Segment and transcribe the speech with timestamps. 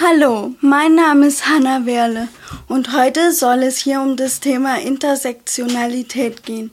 [0.00, 2.26] Hallo, mein Name ist Hanna Werle
[2.66, 6.72] und heute soll es hier um das Thema Intersektionalität gehen.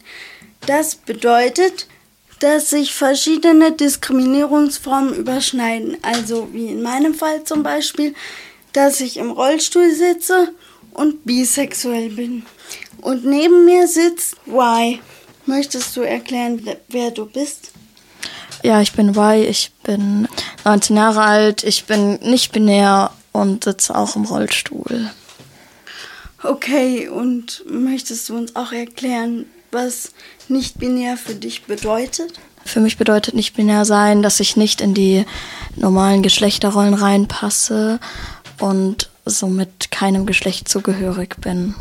[0.66, 1.88] Das bedeutet,
[2.40, 5.98] dass sich verschiedene Diskriminierungsformen überschneiden.
[6.02, 8.16] Also wie in meinem Fall zum Beispiel,
[8.74, 10.56] dass ich im Rollstuhl sitze
[10.92, 12.44] und bisexuell bin.
[13.02, 14.98] Und neben mir sitzt Y.
[15.46, 17.71] Möchtest du erklären, wer du bist?
[18.64, 20.28] Ja, ich bin Y, ich bin
[20.66, 25.10] 19 Jahre alt, ich bin nicht binär und sitze auch im Rollstuhl.
[26.44, 30.12] Okay, und möchtest du uns auch erklären, was
[30.48, 32.40] nicht binär für dich bedeutet?
[32.66, 35.26] Für mich bedeutet nicht binär sein, dass ich nicht in die
[35.76, 38.00] normalen Geschlechterrollen reinpasse
[38.60, 41.76] und somit keinem Geschlecht zugehörig bin.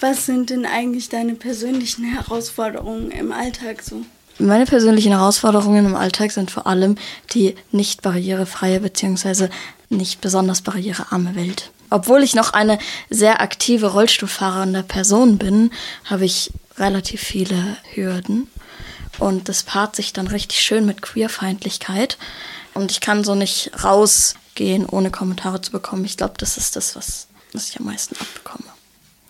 [0.00, 4.04] Was sind denn eigentlich deine persönlichen Herausforderungen im Alltag so?
[4.40, 6.96] Meine persönlichen Herausforderungen im Alltag sind vor allem
[7.34, 9.50] die nicht barrierefreie bzw.
[9.90, 11.70] nicht besonders barrierearme Welt.
[11.90, 12.78] Obwohl ich noch eine
[13.10, 15.70] sehr aktive Rollstuhlfahrende Person bin,
[16.06, 18.48] habe ich relativ viele Hürden.
[19.18, 22.16] Und das paart sich dann richtig schön mit Queerfeindlichkeit.
[22.72, 26.06] Und ich kann so nicht rausgehen, ohne Kommentare zu bekommen.
[26.06, 28.69] Ich glaube, das ist das, was, was ich am meisten abbekomme.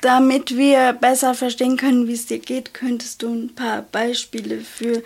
[0.00, 5.02] Damit wir besser verstehen können, wie es dir geht, könntest du ein paar Beispiele für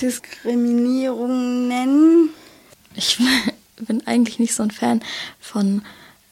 [0.00, 2.30] Diskriminierung nennen?
[2.94, 3.18] Ich
[3.80, 5.02] bin eigentlich nicht so ein Fan
[5.40, 5.82] von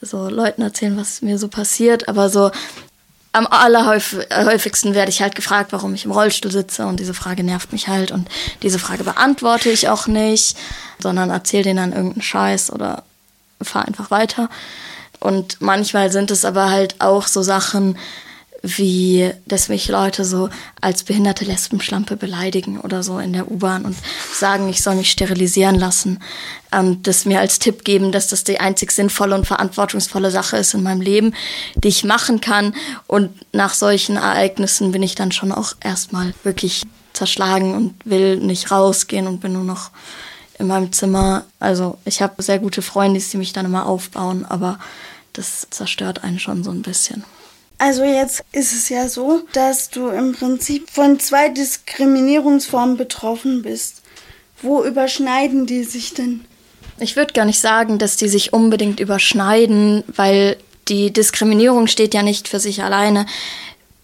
[0.02, 2.50] so Leuten erzählen, was mir so passiert, aber so
[3.33, 7.72] am allerhäufigsten werde ich halt gefragt, warum ich im Rollstuhl sitze und diese Frage nervt
[7.72, 8.28] mich halt und
[8.62, 10.56] diese Frage beantworte ich auch nicht,
[10.98, 13.05] sondern erzähle denen dann irgendeinen Scheiß oder
[13.62, 14.50] fahre einfach weiter.
[15.23, 17.97] Und manchmal sind es aber halt auch so Sachen,
[18.62, 20.48] wie, dass mich Leute so
[20.81, 23.97] als behinderte Lesbenschlampe beleidigen oder so in der U-Bahn und
[24.33, 26.20] sagen, ich soll mich sterilisieren lassen.
[26.73, 30.75] Und das mir als Tipp geben, dass das die einzig sinnvolle und verantwortungsvolle Sache ist
[30.75, 31.34] in meinem Leben,
[31.77, 32.75] die ich machen kann.
[33.07, 36.83] Und nach solchen Ereignissen bin ich dann schon auch erstmal wirklich
[37.13, 39.91] zerschlagen und will nicht rausgehen und bin nur noch
[40.58, 41.45] in meinem Zimmer.
[41.61, 44.79] Also ich habe sehr gute Freunde, die mich dann immer aufbauen, aber
[45.33, 47.25] das zerstört einen schon so ein bisschen.
[47.79, 54.03] Also jetzt ist es ja so, dass du im Prinzip von zwei Diskriminierungsformen betroffen bist.
[54.61, 56.45] Wo überschneiden die sich denn?
[56.98, 60.57] Ich würde gar nicht sagen, dass die sich unbedingt überschneiden, weil
[60.89, 63.27] die Diskriminierung steht ja nicht für sich alleine.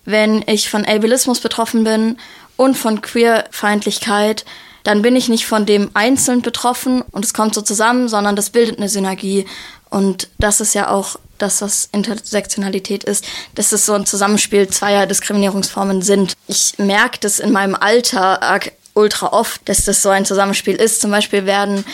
[0.05, 2.19] Wenn ich von Ableismus betroffen bin
[2.57, 4.45] und von Queerfeindlichkeit,
[4.85, 8.51] dann bin ich nicht von dem einzeln betroffen und es kommt so zusammen, sondern das
[8.51, 9.45] bildet eine Synergie.
[9.91, 15.07] Und das ist ja auch das, was Intersektionalität ist, dass es so ein Zusammenspiel zweier
[15.07, 16.35] Diskriminierungsformen sind.
[16.47, 21.01] Ich merke das in meinem Alltag ultra oft, dass das so ein Zusammenspiel ist.
[21.01, 21.85] Zum Beispiel werden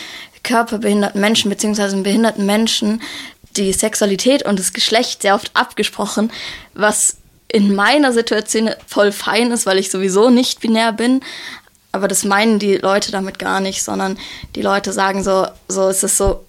[0.43, 2.01] körperbehinderten Menschen bzw.
[2.01, 3.01] behinderten Menschen
[3.55, 6.31] die Sexualität und das Geschlecht sehr oft abgesprochen,
[6.73, 7.17] was
[7.47, 11.21] in meiner Situation voll fein ist, weil ich sowieso nicht binär bin.
[11.91, 14.17] Aber das meinen die Leute damit gar nicht, sondern
[14.55, 16.44] die Leute sagen so, so ist es so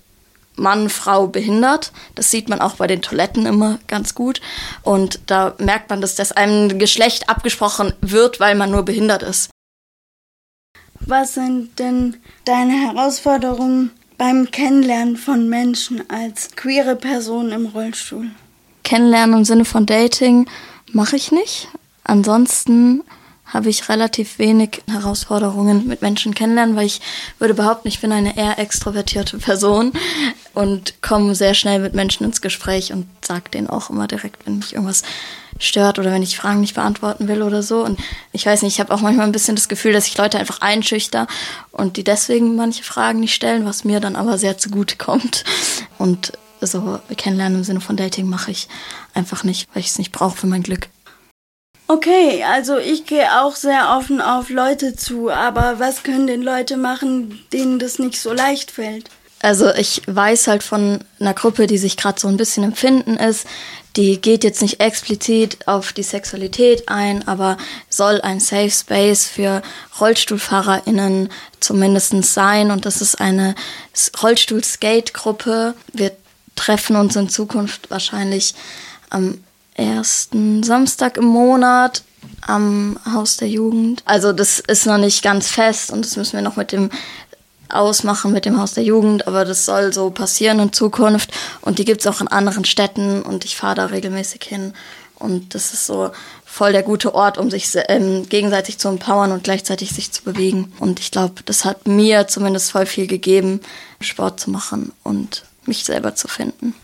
[0.57, 1.93] Mann, Frau behindert.
[2.15, 4.41] Das sieht man auch bei den Toiletten immer ganz gut.
[4.83, 9.51] Und da merkt man, dass das einem Geschlecht abgesprochen wird, weil man nur behindert ist.
[11.01, 18.31] Was sind denn deine Herausforderungen beim Kennenlernen von Menschen als queere Person im Rollstuhl?
[18.83, 20.49] Kennenlernen im Sinne von Dating
[20.93, 21.69] mache ich nicht.
[22.05, 23.03] Ansonsten
[23.47, 27.01] habe ich relativ wenig Herausforderungen mit Menschen kennenlernen, weil ich
[27.39, 29.93] würde behaupten, ich bin eine eher extrovertierte Person
[30.57, 34.57] und komme sehr schnell mit Menschen ins Gespräch und sage denen auch immer direkt, wenn
[34.57, 35.03] mich irgendwas
[35.59, 37.85] stört oder wenn ich Fragen nicht beantworten will oder so.
[37.85, 38.01] Und
[38.33, 40.63] ich weiß nicht, ich habe auch manchmal ein bisschen das Gefühl, dass ich Leute einfach
[40.63, 41.27] einschüchter
[41.73, 45.45] und die deswegen manche Fragen nicht stellen, was mir dann aber sehr zugute kommt.
[45.99, 48.67] Und so kennenlernen im Sinne von Dating mache ich
[49.13, 50.89] einfach nicht, weil ich es nicht brauche für mein Glück.
[51.87, 56.79] Okay, also ich gehe auch sehr offen auf Leute zu, aber was können denn Leute
[56.79, 59.11] machen, denen das nicht so leicht fällt?
[59.43, 63.47] Also ich weiß halt von einer Gruppe, die sich gerade so ein bisschen empfinden ist,
[63.97, 67.57] die geht jetzt nicht explizit auf die Sexualität ein, aber
[67.89, 69.63] soll ein Safe Space für
[69.99, 71.31] RollstuhlfahrerInnen
[71.61, 72.71] zumindest sein.
[72.71, 73.55] Und das ist eine
[74.23, 75.75] Rollstuhl-Skate-Gruppe.
[75.95, 76.13] Wir
[76.57, 78.55] treffen uns in Zukunft wahrscheinlich
[79.09, 79.43] am
[79.75, 82.03] ersten Samstag im Monat
[82.43, 84.03] am Haus der Jugend.
[84.05, 86.91] Also das ist noch nicht ganz fest und das müssen wir noch mit dem
[87.69, 91.31] ausmachen mit dem Haus der Jugend, aber das soll so passieren in Zukunft
[91.61, 94.75] und die gibt es auch in anderen Städten und ich fahre da regelmäßig hin
[95.19, 96.11] und das ist so
[96.45, 100.73] voll der gute Ort, um sich ähm, gegenseitig zu empowern und gleichzeitig sich zu bewegen
[100.79, 103.61] und ich glaube, das hat mir zumindest voll viel gegeben,
[104.01, 106.75] Sport zu machen und mich selber zu finden.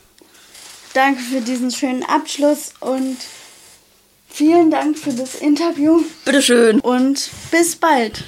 [0.94, 3.16] danke für diesen schönen Abschluss und
[4.28, 6.02] vielen Dank für das Interview.
[6.24, 6.80] Bitteschön.
[6.80, 8.24] Und bis bald.